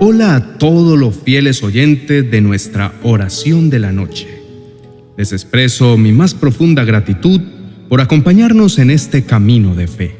Hola 0.00 0.36
a 0.36 0.58
todos 0.58 0.96
los 0.96 1.16
fieles 1.16 1.60
oyentes 1.64 2.30
de 2.30 2.40
nuestra 2.40 2.92
oración 3.02 3.68
de 3.68 3.80
la 3.80 3.90
noche. 3.90 4.28
Les 5.16 5.32
expreso 5.32 5.96
mi 5.96 6.12
más 6.12 6.34
profunda 6.34 6.84
gratitud 6.84 7.40
por 7.88 8.00
acompañarnos 8.00 8.78
en 8.78 8.90
este 8.90 9.24
camino 9.24 9.74
de 9.74 9.88
fe. 9.88 10.16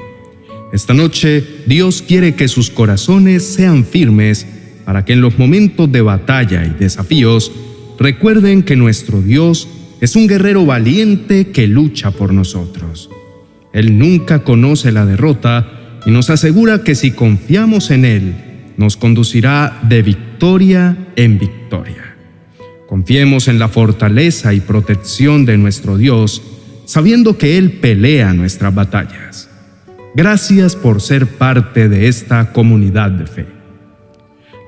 Esta 0.72 0.95
noche 0.95 1.45
Dios 1.67 2.03
quiere 2.03 2.35
que 2.35 2.49
sus 2.49 2.71
corazones 2.71 3.45
sean 3.45 3.85
firmes 3.85 4.49
para 4.85 5.04
que 5.04 5.13
en 5.13 5.21
los 5.21 5.38
momentos 5.38 5.92
de 5.92 6.03
batalla 6.03 6.67
y 6.67 6.71
desafíos 6.71 7.53
recuerden 8.01 8.65
que 8.65 8.74
nuestro 8.74 9.22
Dios 9.22 9.69
es 10.01 10.17
un 10.17 10.26
guerrero 10.26 10.67
valiente 10.67 11.53
que 11.53 11.69
lucha 11.69 12.10
por 12.10 12.33
nosotros. 12.33 13.10
Él 13.72 13.97
nunca 13.97 14.42
conoce 14.42 14.90
la 14.90 15.06
derrota 15.06 16.01
y 16.05 16.10
nos 16.10 16.30
asegura 16.30 16.83
que 16.83 16.97
si 16.97 17.12
confiamos 17.12 17.92
en 17.92 18.04
Él, 18.04 18.48
nos 18.78 18.96
conducirá 18.96 19.80
de 19.82 20.02
victoria 20.02 20.96
en 21.16 21.38
victoria. 21.38 22.16
Confiemos 22.88 23.48
en 23.48 23.59
la 23.59 23.68
fortaleza 23.68 24.54
y 24.54 24.60
protección 24.60 25.45
de 25.45 25.59
nuestro 25.59 25.98
Dios, 25.98 26.41
sabiendo 26.87 27.37
que 27.37 27.59
Él 27.59 27.73
pelea 27.73 28.32
nuestras 28.32 28.74
batallas. 28.74 29.51
Gracias 30.14 30.74
por 30.74 31.02
ser 31.02 31.27
parte 31.27 31.91
de 31.91 32.09
esta 32.09 32.52
comunidad 32.52 33.10
de 33.10 33.27
fe. 33.27 33.46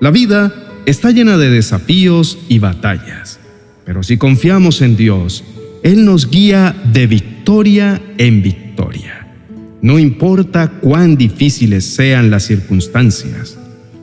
La 0.00 0.11
vida 0.11 0.52
está 0.86 1.12
llena 1.12 1.38
de 1.38 1.48
desafíos 1.48 2.38
y 2.48 2.58
batallas, 2.58 3.41
pero 3.86 4.02
si 4.02 4.19
confiamos 4.19 4.83
en 4.83 4.97
Dios, 4.97 5.45
Él 5.83 6.05
nos 6.05 6.30
guía 6.30 6.74
de 6.92 7.06
victoria 7.06 8.02
en 8.19 8.42
victoria. 8.42 9.28
No 9.83 9.98
importa 9.98 10.69
cuán 10.69 11.16
difíciles 11.16 11.84
sean 11.84 12.30
las 12.30 12.42
circunstancias, 12.42 13.58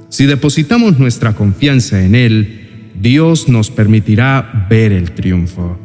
si 0.09 0.25
depositamos 0.25 0.99
nuestra 0.99 1.33
confianza 1.33 2.03
en 2.03 2.15
Él, 2.15 2.91
Dios 2.99 3.49
nos 3.49 3.69
permitirá 3.69 4.67
ver 4.69 4.91
el 4.91 5.11
triunfo. 5.11 5.77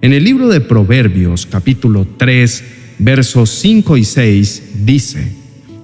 En 0.00 0.12
el 0.12 0.24
libro 0.24 0.48
de 0.48 0.60
Proverbios 0.60 1.46
capítulo 1.46 2.06
3, 2.16 2.64
versos 2.98 3.50
5 3.50 3.96
y 3.98 4.04
6 4.04 4.62
dice, 4.84 5.32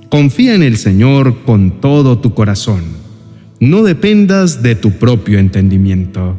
Confía 0.09 0.55
en 0.55 0.63
el 0.63 0.79
Señor 0.79 1.43
con 1.45 1.81
todo 1.81 2.19
tu 2.19 2.33
corazón. 2.33 2.83
No 3.61 3.83
dependas 3.83 4.63
de 4.63 4.75
tu 4.75 4.93
propio 4.93 5.39
entendimiento. 5.39 6.39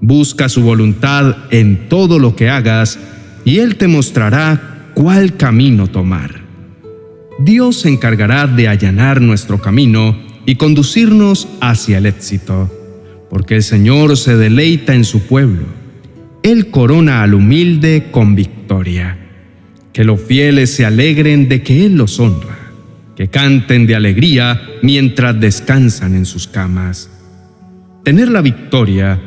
Busca 0.00 0.48
su 0.48 0.62
voluntad 0.62 1.36
en 1.50 1.88
todo 1.88 2.18
lo 2.18 2.36
que 2.36 2.48
hagas 2.48 2.98
y 3.44 3.58
Él 3.58 3.76
te 3.76 3.88
mostrará 3.88 4.90
cuál 4.94 5.36
camino 5.36 5.86
tomar. 5.86 6.42
Dios 7.38 7.80
se 7.80 7.88
encargará 7.88 8.46
de 8.46 8.68
allanar 8.68 9.20
nuestro 9.20 9.60
camino 9.60 10.16
y 10.48 10.56
conducirnos 10.56 11.46
hacia 11.60 11.98
el 11.98 12.06
éxito, 12.06 12.70
porque 13.28 13.56
el 13.56 13.62
Señor 13.62 14.16
se 14.16 14.34
deleita 14.34 14.94
en 14.94 15.04
su 15.04 15.20
pueblo. 15.26 15.66
Él 16.42 16.70
corona 16.70 17.22
al 17.22 17.34
humilde 17.34 18.06
con 18.10 18.34
victoria. 18.34 19.18
Que 19.92 20.04
los 20.04 20.18
fieles 20.22 20.70
se 20.70 20.86
alegren 20.86 21.50
de 21.50 21.62
que 21.62 21.84
Él 21.84 21.98
los 21.98 22.18
honra, 22.18 22.72
que 23.14 23.28
canten 23.28 23.86
de 23.86 23.94
alegría 23.94 24.58
mientras 24.82 25.38
descansan 25.38 26.14
en 26.14 26.24
sus 26.24 26.48
camas. 26.48 27.10
Tener 28.02 28.30
la 28.30 28.40
victoria 28.40 29.20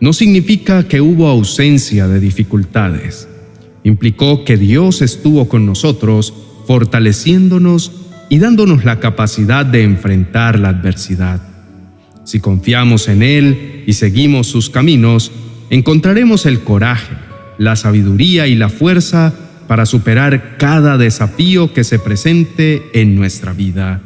no 0.00 0.12
significa 0.12 0.88
que 0.88 1.00
hubo 1.00 1.28
ausencia 1.28 2.08
de 2.08 2.18
dificultades. 2.18 3.28
Implicó 3.84 4.44
que 4.44 4.56
Dios 4.56 5.02
estuvo 5.02 5.46
con 5.48 5.66
nosotros, 5.66 6.34
fortaleciéndonos 6.66 8.03
y 8.28 8.38
dándonos 8.38 8.84
la 8.84 9.00
capacidad 9.00 9.66
de 9.66 9.82
enfrentar 9.82 10.58
la 10.58 10.70
adversidad. 10.70 11.40
Si 12.24 12.40
confiamos 12.40 13.08
en 13.08 13.22
Él 13.22 13.84
y 13.86 13.92
seguimos 13.92 14.46
sus 14.46 14.70
caminos, 14.70 15.30
encontraremos 15.70 16.46
el 16.46 16.60
coraje, 16.60 17.14
la 17.58 17.76
sabiduría 17.76 18.46
y 18.46 18.54
la 18.54 18.70
fuerza 18.70 19.34
para 19.66 19.86
superar 19.86 20.56
cada 20.58 20.98
desafío 20.98 21.72
que 21.72 21.84
se 21.84 21.98
presente 21.98 22.90
en 22.94 23.16
nuestra 23.16 23.52
vida. 23.52 24.00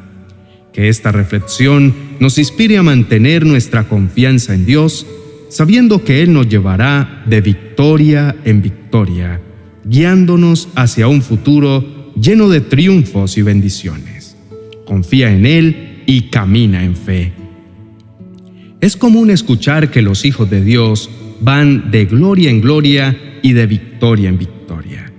Que 0.72 0.88
esta 0.88 1.12
reflexión 1.12 1.94
nos 2.20 2.38
inspire 2.38 2.78
a 2.78 2.82
mantener 2.82 3.47
nuestra 3.47 3.84
confianza 3.84 4.54
en 4.54 4.66
Dios, 4.66 5.06
sabiendo 5.48 6.04
que 6.04 6.22
Él 6.22 6.32
nos 6.32 6.48
llevará 6.48 7.22
de 7.26 7.41
victoria 7.41 8.37
en 8.44 8.62
victoria, 8.62 9.41
guiándonos 9.84 10.69
hacia 10.75 11.09
un 11.09 11.22
futuro 11.22 11.97
lleno 12.21 12.49
de 12.49 12.61
triunfos 12.61 13.39
y 13.39 13.43
bendiciones. 13.43 14.37
Confía 14.87 15.33
en 15.33 15.47
Él 15.47 16.03
y 16.06 16.23
camina 16.23 16.84
en 16.84 16.97
fe. 16.97 17.33
Es 18.81 18.97
común 18.97 19.31
escuchar 19.31 19.91
que 19.91 20.03
los 20.03 20.25
hijos 20.25 20.49
de 20.49 20.62
Dios 20.62 21.11
van 21.41 21.91
de 21.91 22.06
gloria 22.06 22.51
en 22.51 22.61
gloria 22.61 23.17
y 23.43 23.53
de 23.53 23.67
victoria 23.67 24.29
en 24.29 24.39
victoria. 24.39 25.12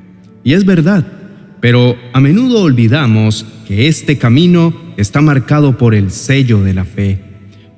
Y 0.44 0.54
es 0.54 0.66
verdad, 0.66 1.06
pero 1.60 1.98
a 2.14 2.20
menudo 2.20 2.62
olvidamos 2.62 3.46
que 3.68 3.88
este 3.88 4.18
camino 4.18 4.74
está 4.98 5.22
marcado 5.22 5.78
por 5.78 5.94
el 5.94 6.12
sello 6.12 6.62
de 6.64 6.74
la 6.74 6.86
fe. 6.86 7.20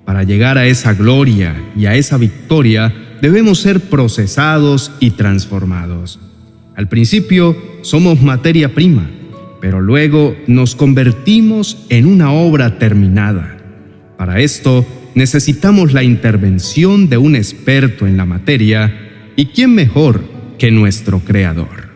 Para 0.05 0.23
llegar 0.23 0.57
a 0.57 0.67
esa 0.67 0.93
gloria 0.93 1.55
y 1.75 1.85
a 1.85 1.95
esa 1.95 2.17
victoria 2.17 2.93
debemos 3.21 3.59
ser 3.59 3.81
procesados 3.81 4.91
y 4.99 5.11
transformados. 5.11 6.19
Al 6.81 6.87
principio 6.87 7.55
somos 7.83 8.23
materia 8.23 8.73
prima, 8.73 9.07
pero 9.61 9.81
luego 9.81 10.35
nos 10.47 10.73
convertimos 10.73 11.85
en 11.89 12.07
una 12.07 12.31
obra 12.31 12.79
terminada. 12.79 13.59
Para 14.17 14.39
esto 14.39 14.83
necesitamos 15.13 15.93
la 15.93 16.01
intervención 16.01 17.07
de 17.07 17.19
un 17.19 17.35
experto 17.35 18.07
en 18.07 18.17
la 18.17 18.25
materia, 18.25 19.31
y 19.35 19.45
quién 19.45 19.75
mejor 19.75 20.23
que 20.57 20.71
nuestro 20.71 21.19
Creador. 21.19 21.91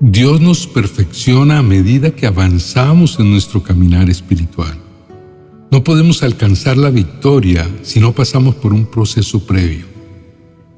Dios 0.00 0.42
nos 0.42 0.66
perfecciona 0.66 1.56
a 1.56 1.62
medida 1.62 2.10
que 2.10 2.26
avanzamos 2.26 3.18
en 3.20 3.30
nuestro 3.30 3.62
caminar 3.62 4.10
espiritual. 4.10 4.76
No 5.70 5.82
podemos 5.82 6.22
alcanzar 6.22 6.76
la 6.76 6.90
victoria 6.90 7.66
si 7.80 8.00
no 8.00 8.12
pasamos 8.12 8.54
por 8.56 8.74
un 8.74 8.84
proceso 8.84 9.46
previo. 9.46 9.89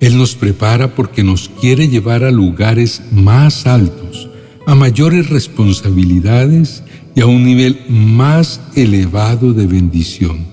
Él 0.02 0.18
nos 0.18 0.34
prepara 0.34 0.96
porque 0.96 1.22
nos 1.22 1.48
quiere 1.48 1.86
llevar 1.86 2.24
a 2.24 2.32
lugares 2.32 3.02
más 3.12 3.68
altos, 3.68 4.28
a 4.66 4.74
mayores 4.74 5.30
responsabilidades 5.30 6.82
y 7.14 7.20
a 7.20 7.26
un 7.26 7.44
nivel 7.44 7.82
más 7.88 8.60
elevado 8.74 9.52
de 9.52 9.68
bendición. 9.68 10.44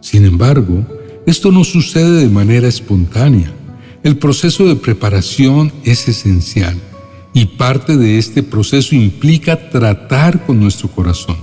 Sin 0.00 0.24
embargo, 0.24 0.86
esto 1.26 1.50
no 1.50 1.64
sucede 1.64 2.20
de 2.20 2.28
manera 2.28 2.68
espontánea. 2.68 3.52
El 4.04 4.18
proceso 4.18 4.64
de 4.68 4.76
preparación 4.76 5.72
es 5.82 6.06
esencial 6.06 6.76
y 7.34 7.46
parte 7.46 7.96
de 7.96 8.18
este 8.18 8.44
proceso 8.44 8.94
implica 8.94 9.68
tratar 9.68 10.46
con 10.46 10.60
nuestro 10.60 10.88
corazón. 10.88 11.38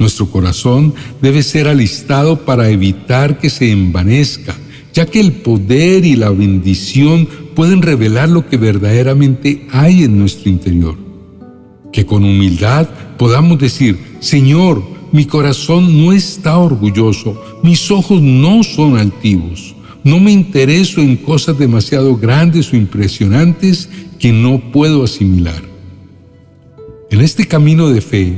Nuestro 0.00 0.28
corazón 0.28 0.94
debe 1.22 1.44
ser 1.44 1.68
alistado 1.68 2.44
para 2.44 2.70
evitar 2.70 3.38
que 3.38 3.50
se 3.50 3.70
envanezca 3.70 4.56
ya 4.92 5.06
que 5.06 5.20
el 5.20 5.32
poder 5.32 6.04
y 6.04 6.16
la 6.16 6.30
bendición 6.30 7.28
pueden 7.54 7.82
revelar 7.82 8.28
lo 8.28 8.48
que 8.48 8.56
verdaderamente 8.56 9.66
hay 9.70 10.04
en 10.04 10.18
nuestro 10.18 10.50
interior. 10.50 10.96
Que 11.92 12.06
con 12.06 12.24
humildad 12.24 12.88
podamos 13.18 13.58
decir, 13.58 13.98
Señor, 14.20 14.82
mi 15.12 15.24
corazón 15.24 16.04
no 16.04 16.12
está 16.12 16.56
orgulloso, 16.58 17.40
mis 17.62 17.90
ojos 17.90 18.22
no 18.22 18.62
son 18.62 18.96
altivos, 18.96 19.74
no 20.04 20.20
me 20.20 20.30
intereso 20.30 21.00
en 21.00 21.16
cosas 21.16 21.58
demasiado 21.58 22.16
grandes 22.16 22.72
o 22.72 22.76
impresionantes 22.76 23.88
que 24.18 24.32
no 24.32 24.60
puedo 24.72 25.04
asimilar. 25.04 25.62
En 27.10 27.20
este 27.20 27.46
camino 27.46 27.90
de 27.90 28.00
fe, 28.00 28.34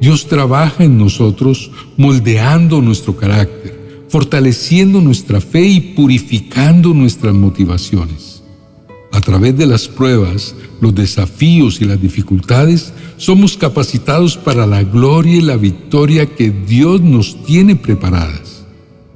Dios 0.00 0.26
trabaja 0.26 0.84
en 0.84 0.98
nosotros 0.98 1.70
moldeando 1.96 2.82
nuestro 2.82 3.16
carácter 3.16 3.85
fortaleciendo 4.16 5.02
nuestra 5.02 5.42
fe 5.42 5.66
y 5.66 5.80
purificando 5.94 6.94
nuestras 6.94 7.34
motivaciones. 7.34 8.42
A 9.12 9.20
través 9.20 9.58
de 9.58 9.66
las 9.66 9.88
pruebas, 9.88 10.54
los 10.80 10.94
desafíos 10.94 11.82
y 11.82 11.84
las 11.84 12.00
dificultades, 12.00 12.94
somos 13.18 13.58
capacitados 13.58 14.38
para 14.38 14.66
la 14.66 14.82
gloria 14.84 15.36
y 15.36 15.42
la 15.42 15.58
victoria 15.58 16.24
que 16.24 16.50
Dios 16.50 17.02
nos 17.02 17.44
tiene 17.44 17.76
preparadas. 17.76 18.64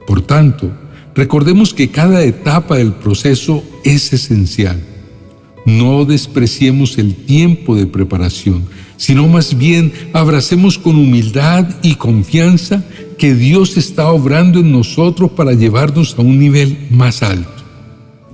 Por 0.06 0.20
tanto, 0.20 0.70
recordemos 1.14 1.72
que 1.72 1.88
cada 1.88 2.22
etapa 2.22 2.76
del 2.76 2.92
proceso 2.92 3.64
es 3.84 4.12
esencial. 4.12 4.84
No 5.64 6.04
despreciemos 6.04 6.98
el 6.98 7.14
tiempo 7.14 7.74
de 7.74 7.86
preparación, 7.86 8.64
sino 9.00 9.26
más 9.28 9.56
bien 9.56 9.92
abracemos 10.12 10.76
con 10.76 10.96
humildad 10.96 11.66
y 11.82 11.94
confianza 11.94 12.84
que 13.16 13.34
Dios 13.34 13.78
está 13.78 14.10
obrando 14.12 14.60
en 14.60 14.72
nosotros 14.72 15.30
para 15.30 15.54
llevarnos 15.54 16.14
a 16.18 16.20
un 16.20 16.38
nivel 16.38 16.76
más 16.90 17.22
alto. 17.22 17.50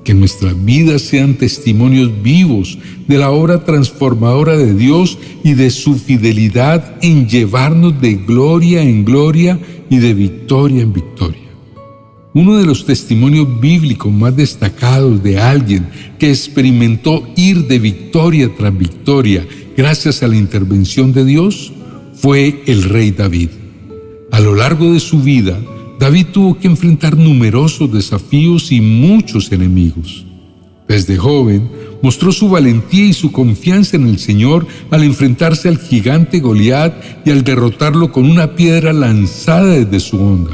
Que 0.02 0.12
nuestras 0.12 0.64
vidas 0.64 1.02
sean 1.02 1.34
testimonios 1.34 2.10
vivos 2.20 2.78
de 3.06 3.16
la 3.16 3.30
obra 3.30 3.62
transformadora 3.62 4.56
de 4.56 4.74
Dios 4.74 5.18
y 5.44 5.54
de 5.54 5.70
su 5.70 5.94
fidelidad 5.94 6.96
en 7.00 7.28
llevarnos 7.28 8.00
de 8.00 8.14
gloria 8.16 8.82
en 8.82 9.04
gloria 9.04 9.60
y 9.88 9.98
de 9.98 10.14
victoria 10.14 10.82
en 10.82 10.92
victoria. 10.92 11.42
uno 12.34 12.58
de 12.58 12.66
los 12.66 12.84
testimonios 12.84 13.60
bíblicos 13.60 14.12
más 14.12 14.36
destacados 14.36 15.22
de 15.22 15.38
alguien 15.38 15.86
que 16.18 16.28
experimentó 16.28 17.22
ir 17.36 17.66
de 17.68 17.78
victoria 17.78 18.50
tras 18.58 18.76
victoria 18.76 19.46
gracias 19.76 20.22
a 20.22 20.28
la 20.28 20.36
intervención 20.36 21.12
de 21.12 21.24
Dios 21.24 21.72
fue 22.14 22.62
el 22.66 22.84
rey 22.84 23.10
David. 23.10 23.50
A 24.32 24.40
lo 24.40 24.54
largo 24.54 24.92
de 24.92 25.00
su 25.00 25.20
vida, 25.20 25.58
David 25.98 26.26
tuvo 26.32 26.58
que 26.58 26.66
enfrentar 26.66 27.16
numerosos 27.16 27.92
desafíos 27.92 28.72
y 28.72 28.80
muchos 28.80 29.52
enemigos. 29.52 30.24
Desde 30.88 31.16
joven, 31.16 31.70
mostró 32.02 32.32
su 32.32 32.48
valentía 32.48 33.04
y 33.06 33.12
su 33.12 33.32
confianza 33.32 33.96
en 33.96 34.06
el 34.06 34.18
Señor 34.18 34.66
al 34.90 35.02
enfrentarse 35.02 35.68
al 35.68 35.78
gigante 35.78 36.40
Goliat 36.40 36.94
y 37.24 37.30
al 37.30 37.44
derrotarlo 37.44 38.12
con 38.12 38.30
una 38.30 38.54
piedra 38.54 38.92
lanzada 38.92 39.66
desde 39.66 40.00
su 40.00 40.20
onda. 40.20 40.52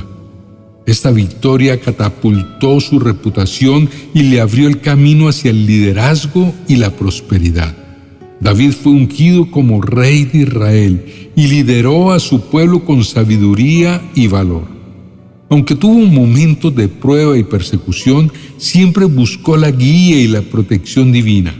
Esta 0.87 1.11
victoria 1.11 1.81
catapultó 1.81 2.81
su 2.81 2.99
reputación 2.99 3.89
y 4.15 4.23
le 4.25 4.41
abrió 4.41 4.69
el 4.69 4.81
camino 4.81 5.29
hacia 5.29 5.51
el 5.51 5.67
liderazgo 5.67 6.53
y 6.67 6.77
la 6.77 6.91
prosperidad. 6.91 7.82
David 8.43 8.73
fue 8.73 8.91
ungido 8.91 9.49
como 9.53 9.81
rey 9.81 10.25
de 10.25 10.39
Israel 10.39 11.31
y 11.37 11.47
lideró 11.47 12.11
a 12.11 12.19
su 12.19 12.41
pueblo 12.41 12.85
con 12.85 13.05
sabiduría 13.05 14.03
y 14.17 14.27
valor. 14.27 14.65
Aunque 15.49 15.77
tuvo 15.77 15.95
un 15.95 16.13
momento 16.13 16.73
de 16.73 16.89
prueba 16.89 17.39
y 17.39 17.45
persecución, 17.45 18.33
siempre 18.57 19.05
buscó 19.05 19.57
la 19.57 19.71
guía 19.71 20.21
y 20.21 20.27
la 20.27 20.43
protección 20.43 21.13
divina. 21.13 21.55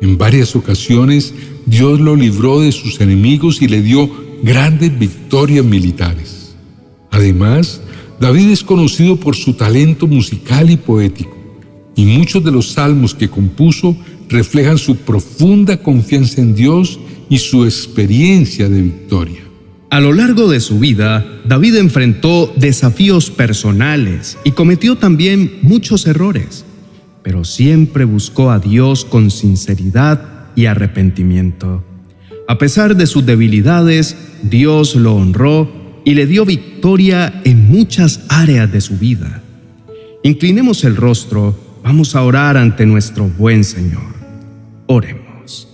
En 0.00 0.16
varias 0.16 0.54
ocasiones, 0.54 1.34
Dios 1.66 1.98
lo 1.98 2.14
libró 2.14 2.60
de 2.60 2.70
sus 2.70 3.00
enemigos 3.00 3.60
y 3.60 3.66
le 3.66 3.82
dio 3.82 4.08
grandes 4.44 4.96
victorias 4.96 5.64
militares. 5.64 6.54
Además, 7.10 7.82
David 8.20 8.50
es 8.50 8.62
conocido 8.62 9.16
por 9.16 9.34
su 9.34 9.54
talento 9.54 10.06
musical 10.06 10.70
y 10.70 10.76
poético, 10.76 11.36
y 11.96 12.04
muchos 12.04 12.44
de 12.44 12.52
los 12.52 12.70
salmos 12.70 13.16
que 13.16 13.28
compuso 13.28 13.96
reflejan 14.30 14.78
su 14.78 14.96
profunda 14.96 15.76
confianza 15.82 16.40
en 16.40 16.54
Dios 16.54 16.98
y 17.28 17.38
su 17.38 17.64
experiencia 17.64 18.68
de 18.68 18.82
victoria. 18.82 19.40
A 19.90 19.98
lo 19.98 20.12
largo 20.12 20.48
de 20.48 20.60
su 20.60 20.78
vida, 20.78 21.26
David 21.44 21.76
enfrentó 21.76 22.52
desafíos 22.56 23.28
personales 23.28 24.38
y 24.44 24.52
cometió 24.52 24.96
también 24.96 25.58
muchos 25.62 26.06
errores, 26.06 26.64
pero 27.24 27.44
siempre 27.44 28.04
buscó 28.04 28.52
a 28.52 28.60
Dios 28.60 29.04
con 29.04 29.32
sinceridad 29.32 30.50
y 30.54 30.66
arrepentimiento. 30.66 31.84
A 32.46 32.56
pesar 32.56 32.96
de 32.96 33.06
sus 33.06 33.26
debilidades, 33.26 34.16
Dios 34.42 34.94
lo 34.94 35.14
honró 35.14 35.70
y 36.04 36.14
le 36.14 36.26
dio 36.26 36.44
victoria 36.44 37.42
en 37.44 37.68
muchas 37.68 38.20
áreas 38.28 38.70
de 38.70 38.80
su 38.80 38.96
vida. 38.96 39.42
Inclinemos 40.22 40.84
el 40.84 40.96
rostro, 40.96 41.58
vamos 41.82 42.14
a 42.14 42.22
orar 42.22 42.56
ante 42.56 42.86
nuestro 42.86 43.26
buen 43.26 43.64
Señor. 43.64 44.19
Oremos. 44.92 45.68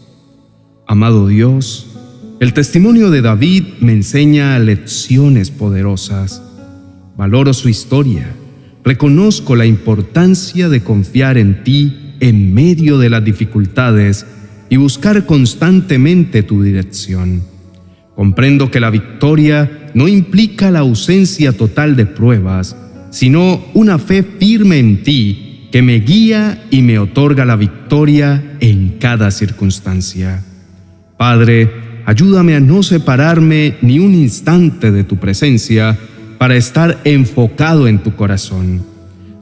Amado 0.87 1.27
Dios, 1.27 1.87
el 2.39 2.53
testimonio 2.53 3.11
de 3.11 3.23
David 3.23 3.65
me 3.81 3.93
enseña 3.93 4.59
lecciones 4.59 5.51
poderosas. 5.51 6.43
Valoro 7.17 7.55
su 7.55 7.71
historia. 7.71 8.29
Reconozco 8.85 9.57
la 9.57 9.65
importancia 9.65 10.69
de 10.69 10.83
confiar 10.83 11.39
en 11.39 11.65
ti 11.65 12.15
en 12.21 12.53
medio 12.53 12.99
de 12.99 13.09
las 13.09 13.25
dificultades 13.25 14.27
y 14.69 14.77
buscar 14.77 15.25
constantemente 15.25 16.43
tu 16.43 16.63
dirección. 16.63 17.41
Comprendo 18.15 18.71
que 18.71 18.81
la 18.81 18.91
victoria 18.91 19.89
no 19.95 20.09
implica 20.09 20.71
la 20.71 20.81
ausencia 20.81 21.57
total 21.57 21.97
de 21.97 22.05
pruebas, 22.05 22.77
sino 23.09 23.65
una 23.73 23.99
fe 23.99 24.23
firme 24.23 24.79
en 24.79 25.03
ti 25.03 25.46
que 25.71 25.83
me 25.83 26.01
guía 26.01 26.65
y 26.71 26.83
me 26.83 26.99
otorga 26.99 27.45
la 27.45 27.57
victoria 27.57 28.57
en 28.61 28.97
cada 28.99 29.31
circunstancia. 29.31 30.43
Padre, 31.17 31.71
ayúdame 32.05 32.55
a 32.55 32.61
no 32.61 32.83
separarme 32.83 33.77
ni 33.83 33.99
un 33.99 34.15
instante 34.15 34.91
de 34.91 35.05
tu 35.05 35.17
presencia 35.17 35.99
para 36.39 36.57
estar 36.57 37.01
enfocado 37.05 37.89
en 37.89 37.99
tu 37.99 38.15
corazón. 38.15 38.83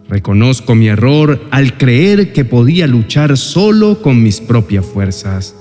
Reconozco 0.08 0.74
mi 0.74 0.88
error 0.88 1.40
al 1.50 1.76
creer 1.76 2.32
que 2.32 2.44
podía 2.44 2.86
luchar 2.86 3.36
solo 3.36 4.00
con 4.02 4.22
mis 4.22 4.40
propias 4.40 4.84
fuerzas. 4.84 5.54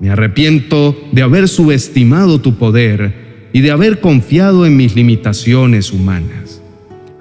Me 0.00 0.10
arrepiento 0.10 0.96
de 1.12 1.22
haber 1.22 1.48
subestimado 1.48 2.40
tu 2.40 2.54
poder 2.54 3.48
y 3.52 3.60
de 3.60 3.70
haber 3.70 4.00
confiado 4.00 4.66
en 4.66 4.76
mis 4.76 4.94
limitaciones 4.94 5.92
humanas. 5.92 6.60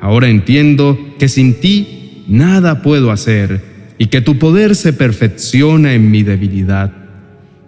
Ahora 0.02 0.30
entiendo 0.30 1.00
que 1.18 1.30
sin 1.30 1.56
ti 1.56 2.05
nada 2.28 2.82
puedo 2.82 3.12
hacer 3.12 3.62
y 3.98 4.08
que 4.08 4.22
tu 4.22 4.38
poder 4.38 4.76
se 4.76 4.94
perfecciona 4.94 5.94
en 5.94 6.12
mi 6.12 6.24
debilidad. 6.24 6.92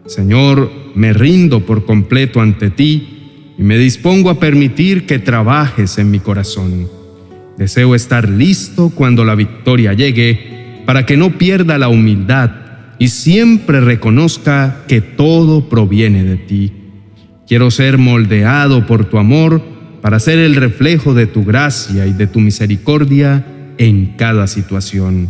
Señor, 0.05 0.71
me 0.95 1.13
rindo 1.13 1.65
por 1.65 1.85
completo 1.85 2.41
ante 2.41 2.69
ti 2.69 3.53
y 3.57 3.63
me 3.63 3.77
dispongo 3.77 4.29
a 4.29 4.39
permitir 4.39 5.05
que 5.05 5.19
trabajes 5.19 5.97
en 5.97 6.11
mi 6.11 6.19
corazón. 6.19 6.87
Deseo 7.57 7.95
estar 7.95 8.29
listo 8.29 8.91
cuando 8.93 9.25
la 9.25 9.35
victoria 9.35 9.93
llegue 9.93 10.83
para 10.85 11.05
que 11.05 11.17
no 11.17 11.37
pierda 11.37 11.77
la 11.77 11.89
humildad 11.89 12.51
y 12.99 13.09
siempre 13.09 13.81
reconozca 13.81 14.83
que 14.87 15.01
todo 15.01 15.69
proviene 15.69 16.23
de 16.23 16.37
ti. 16.37 16.73
Quiero 17.47 17.71
ser 17.71 17.97
moldeado 17.97 18.85
por 18.85 19.05
tu 19.05 19.17
amor 19.17 19.61
para 20.01 20.19
ser 20.19 20.39
el 20.39 20.55
reflejo 20.55 21.13
de 21.13 21.25
tu 21.25 21.43
gracia 21.43 22.05
y 22.05 22.13
de 22.13 22.27
tu 22.27 22.39
misericordia 22.39 23.45
en 23.77 24.13
cada 24.17 24.47
situación. 24.47 25.29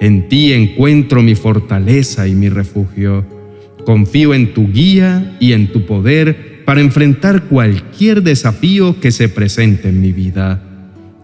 En 0.00 0.28
ti 0.28 0.52
encuentro 0.52 1.22
mi 1.22 1.34
fortaleza 1.34 2.28
y 2.28 2.34
mi 2.34 2.48
refugio. 2.48 3.24
Confío 3.84 4.34
en 4.34 4.52
tu 4.52 4.70
guía 4.70 5.36
y 5.40 5.52
en 5.52 5.72
tu 5.72 5.86
poder 5.86 6.64
para 6.64 6.80
enfrentar 6.80 7.44
cualquier 7.44 8.22
desafío 8.22 9.00
que 9.00 9.10
se 9.10 9.28
presente 9.28 9.88
en 9.88 10.00
mi 10.00 10.12
vida. 10.12 10.62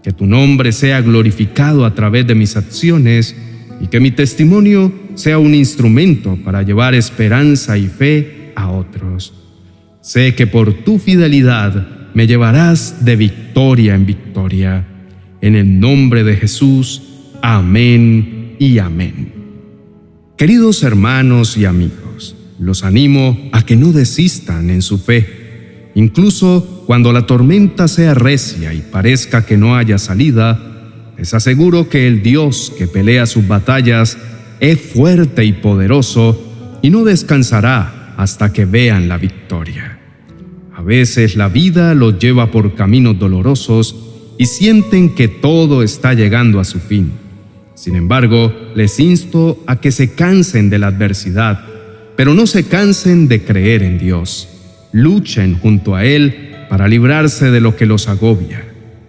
Que 0.02 0.12
tu 0.12 0.26
nombre 0.26 0.72
sea 0.72 1.00
glorificado 1.00 1.84
a 1.84 1.94
través 1.94 2.26
de 2.26 2.34
mis 2.34 2.56
acciones 2.56 3.36
y 3.80 3.88
que 3.88 4.00
mi 4.00 4.10
testimonio 4.10 4.92
sea 5.14 5.38
un 5.38 5.54
instrumento 5.54 6.38
para 6.44 6.62
llevar 6.62 6.94
esperanza 6.94 7.76
y 7.76 7.88
fe 7.88 8.52
a 8.54 8.70
otros. 8.70 9.34
Sé 10.00 10.34
que 10.34 10.46
por 10.46 10.72
tu 10.84 10.98
fidelidad 10.98 11.86
me 12.14 12.26
llevarás 12.26 13.04
de 13.04 13.16
victoria 13.16 13.94
en 13.94 14.06
victoria. 14.06 14.86
En 15.42 15.56
el 15.56 15.80
nombre 15.80 16.22
de 16.22 16.36
Jesús, 16.36 17.02
amén 17.42 18.54
y 18.60 18.78
amén. 18.78 19.32
Queridos 20.38 20.84
hermanos 20.84 21.56
y 21.56 21.64
amigos, 21.64 22.36
los 22.60 22.84
animo 22.84 23.50
a 23.50 23.66
que 23.66 23.74
no 23.74 23.90
desistan 23.90 24.70
en 24.70 24.82
su 24.82 24.98
fe. 24.98 25.90
Incluso 25.96 26.84
cuando 26.86 27.12
la 27.12 27.26
tormenta 27.26 27.88
sea 27.88 28.14
recia 28.14 28.72
y 28.72 28.82
parezca 28.82 29.44
que 29.44 29.58
no 29.58 29.74
haya 29.74 29.98
salida, 29.98 31.12
les 31.18 31.34
aseguro 31.34 31.88
que 31.88 32.06
el 32.06 32.22
Dios 32.22 32.72
que 32.78 32.86
pelea 32.86 33.26
sus 33.26 33.48
batallas 33.48 34.16
es 34.60 34.80
fuerte 34.80 35.44
y 35.44 35.54
poderoso 35.54 36.78
y 36.82 36.90
no 36.90 37.02
descansará 37.02 38.14
hasta 38.16 38.52
que 38.52 38.64
vean 38.64 39.08
la 39.08 39.18
victoria. 39.18 39.98
A 40.72 40.82
veces 40.82 41.34
la 41.34 41.48
vida 41.48 41.96
los 41.96 42.20
lleva 42.20 42.52
por 42.52 42.76
caminos 42.76 43.18
dolorosos 43.18 44.11
y 44.42 44.46
sienten 44.46 45.14
que 45.14 45.28
todo 45.28 45.84
está 45.84 46.14
llegando 46.14 46.58
a 46.58 46.64
su 46.64 46.80
fin. 46.80 47.12
Sin 47.74 47.94
embargo, 47.94 48.52
les 48.74 48.98
insto 48.98 49.62
a 49.66 49.80
que 49.80 49.92
se 49.92 50.14
cansen 50.14 50.68
de 50.68 50.78
la 50.78 50.88
adversidad 50.88 51.72
pero 52.16 52.34
no 52.34 52.46
se 52.46 52.64
cansen 52.64 53.28
de 53.28 53.42
creer 53.42 53.82
en 53.82 53.98
Dios. 53.98 54.48
Luchen 54.92 55.58
junto 55.58 55.96
a 55.96 56.04
Él 56.04 56.66
para 56.68 56.88
librarse 56.88 57.50
de 57.50 57.60
lo 57.60 57.76
que 57.76 57.86
los 57.86 58.08
agobia. 58.08 58.64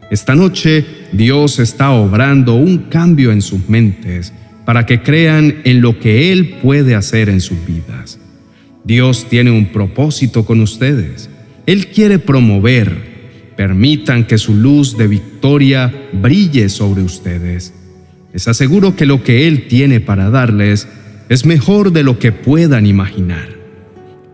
Esta 0.09 0.35
noche 0.35 0.85
Dios 1.11 1.59
está 1.59 1.91
obrando 1.91 2.55
un 2.55 2.89
cambio 2.89 3.31
en 3.31 3.41
sus 3.41 3.69
mentes 3.69 4.33
para 4.65 4.85
que 4.85 5.01
crean 5.01 5.61
en 5.63 5.81
lo 5.81 5.99
que 5.99 6.31
Él 6.31 6.55
puede 6.61 6.95
hacer 6.95 7.29
en 7.29 7.41
sus 7.41 7.63
vidas. 7.65 8.19
Dios 8.83 9.27
tiene 9.29 9.51
un 9.51 9.67
propósito 9.67 10.45
con 10.45 10.61
ustedes. 10.61 11.29
Él 11.65 11.87
quiere 11.87 12.19
promover. 12.19 13.12
Permitan 13.55 14.25
que 14.25 14.37
su 14.37 14.55
luz 14.55 14.97
de 14.97 15.07
victoria 15.07 15.93
brille 16.13 16.69
sobre 16.69 17.03
ustedes. 17.03 17.73
Les 18.33 18.47
aseguro 18.47 18.95
que 18.95 19.05
lo 19.05 19.23
que 19.23 19.47
Él 19.47 19.67
tiene 19.67 19.99
para 19.99 20.29
darles 20.29 20.87
es 21.29 21.45
mejor 21.45 21.91
de 21.91 22.03
lo 22.03 22.19
que 22.19 22.31
puedan 22.31 22.85
imaginar. 22.85 23.49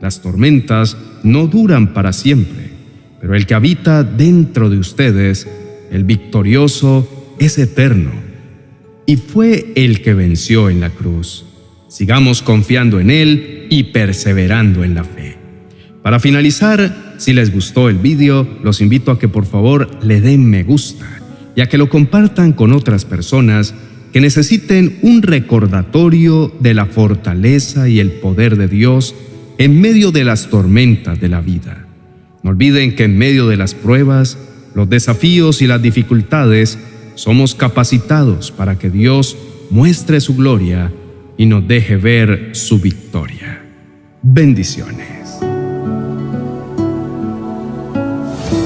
Las 0.02 0.22
tormentas 0.22 0.98
no 1.24 1.48
duran 1.48 1.94
para 1.94 2.14
siempre, 2.14 2.70
pero 3.20 3.36
el 3.36 3.46
que 3.46 3.56
habita 3.56 4.04
dentro 4.04 4.70
de 4.70 4.78
ustedes, 4.78 5.48
el 5.92 6.06
victorioso, 6.06 7.36
es 7.40 7.58
eterno. 7.58 8.12
Y 9.06 9.18
fue 9.18 9.74
el 9.76 10.02
que 10.02 10.14
venció 10.14 10.70
en 10.70 10.80
la 10.80 10.90
cruz. 10.92 11.46
Sigamos 11.90 12.42
confiando 12.42 13.00
en 13.00 13.10
Él 13.10 13.68
y 13.70 13.84
perseverando 13.86 14.84
en 14.84 14.96
la 14.96 15.04
fe. 15.04 15.39
Para 16.04 16.20
finalizar, 16.20 17.16
si 17.18 17.34
les 17.34 17.54
gustó 17.54 17.90
el 17.90 17.98
vídeo, 17.98 18.48
los 18.64 18.82
invito 18.82 19.12
a 19.12 19.20
que 19.20 19.28
por 19.28 19.46
favor 19.46 19.90
le 20.02 20.22
den 20.22 20.50
me 20.50 20.64
gusta 20.64 21.06
y 21.56 21.62
a 21.62 21.68
que 21.68 21.78
lo 21.78 21.90
compartan 21.90 22.54
con 22.54 22.72
otras 22.72 23.04
personas 23.04 23.74
que 24.14 24.22
necesiten 24.22 24.98
un 25.02 25.22
recordatorio 25.22 26.52
de 26.60 26.74
la 26.74 26.86
fortaleza 26.86 27.90
y 27.90 28.00
el 28.00 28.12
poder 28.14 28.58
de 28.58 28.68
Dios 28.68 29.14
en 29.58 29.82
medio 29.82 30.12
de 30.12 30.24
las 30.24 30.50
tormentas 30.50 31.20
de 31.20 31.28
la 31.28 31.42
vida. 31.42 31.86
No 32.44 32.52
olviden 32.52 32.96
que 32.96 33.04
en 33.04 33.18
medio 33.18 33.48
de 33.48 33.58
las 33.58 33.76
pruebas, 33.76 34.38
los 34.74 34.90
desafíos 34.90 35.62
y 35.62 35.68
las 35.68 35.82
dificultades, 35.82 36.80
somos 37.16 37.54
capacitados 37.56 38.52
para 38.52 38.80
que 38.80 38.90
Dios 38.90 39.38
muestre 39.70 40.22
su 40.22 40.36
gloria 40.38 40.94
y 41.38 41.46
nos 41.46 41.68
deje 41.68 41.98
ver 41.98 42.52
su 42.54 42.80
victoria. 42.80 43.62
Bendiciones. 44.22 45.19